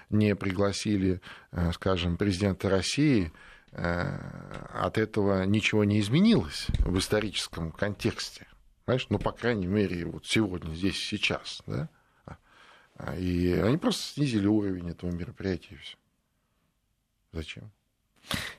[0.10, 1.22] не пригласили,
[1.74, 3.32] скажем, президента России,
[3.74, 8.48] от этого ничего не изменилось в историческом контексте.
[8.86, 9.08] Понимаешь?
[9.10, 11.62] Ну, по крайней мере, вот сегодня, здесь, сейчас.
[11.66, 11.90] Да?
[13.18, 15.76] И они просто снизили уровень этого мероприятия.
[15.76, 15.98] И все.
[17.32, 17.72] Зачем?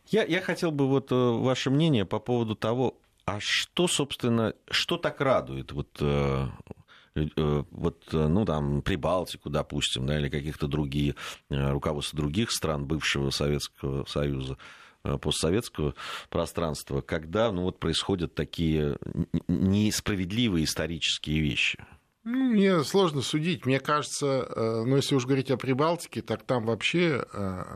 [0.06, 5.20] Я, я хотел бы вот ваше мнение по поводу того, а что, собственно, что так
[5.20, 6.46] радует вот, э,
[7.14, 11.14] э, вот, ну, там, Прибалтику, допустим, да, или каких-то другие,
[11.50, 14.56] э, руководства других стран бывшего Советского Союза,
[15.20, 15.96] постсоветского
[16.30, 18.96] пространства, когда ну, вот происходят такие
[19.48, 21.84] несправедливые исторические вещи?
[22.22, 23.66] Ну, мне сложно судить.
[23.66, 27.26] Мне кажется, ну, если уж говорить о Прибалтике, так там вообще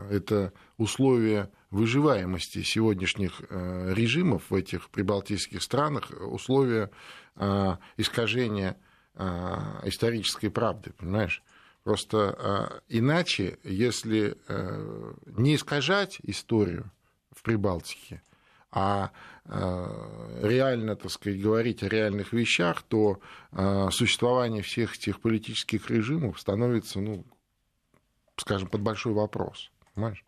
[0.09, 6.91] это условия выживаемости сегодняшних э, режимов в этих прибалтийских странах условия
[7.35, 8.77] э, искажения
[9.15, 9.25] э,
[9.83, 11.43] исторической правды, понимаешь?
[11.83, 14.37] Просто иначе, если
[15.37, 16.91] не искажать историю
[17.31, 18.21] в Прибалтике,
[18.71, 19.11] а
[19.45, 23.21] реально, так сказать, говорить о реальных вещах, то
[23.89, 27.25] существование всех этих политических режимов становится, ну,
[28.35, 29.71] скажем, под большой вопрос.
[29.93, 30.25] Понимаешь?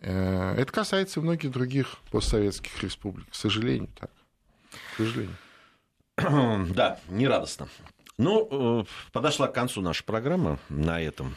[0.00, 3.28] Э, это касается многих других постсоветских республик.
[3.30, 4.10] К сожалению, так.
[4.94, 5.36] К сожалению.
[6.74, 7.68] Да, нерадостно.
[8.16, 11.36] Ну, э, подошла к концу наша программа на этом.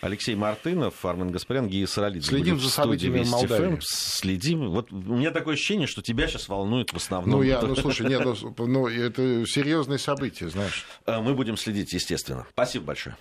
[0.00, 2.28] Алексей Мартынов, Армен Гаспарян, Гия Саралидзе.
[2.28, 3.78] Следим за событиями в Молдавии.
[3.80, 4.70] Следим.
[4.70, 7.40] Вот у меня такое ощущение, что тебя сейчас волнует в основном.
[7.40, 10.86] Ну, я, ну, слушай, нет, ну, ну это серьезные события, знаешь.
[11.06, 12.46] Э, мы будем следить, естественно.
[12.52, 13.16] Спасибо большое.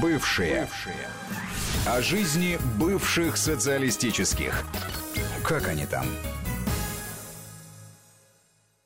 [0.00, 0.60] Бывшие.
[0.62, 1.08] Бывшие.
[1.90, 4.62] О жизни бывших социалистических.
[5.42, 6.04] Как они там?